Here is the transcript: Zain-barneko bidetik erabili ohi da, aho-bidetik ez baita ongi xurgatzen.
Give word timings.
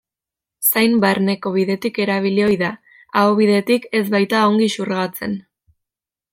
Zain-barneko 0.69 1.51
bidetik 1.57 1.99
erabili 2.07 2.43
ohi 2.47 2.57
da, 2.63 2.71
aho-bidetik 3.21 3.87
ez 4.03 4.05
baita 4.17 4.43
ongi 4.51 4.73
xurgatzen. 4.79 5.41